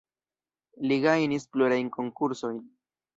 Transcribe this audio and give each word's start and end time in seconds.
Li 0.91 0.95
gajnis 1.03 1.45
plurajn 1.57 1.91
konkursojn. 1.99 2.57